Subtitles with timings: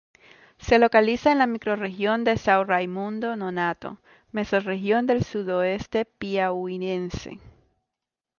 [0.57, 3.99] Se localiza en la microrregión de São Raimundo Nonato,
[4.31, 7.39] mesorregión del sudoeste piauiense.